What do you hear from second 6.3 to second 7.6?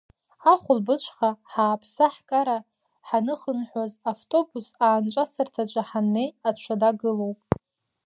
аҽада гылоуп.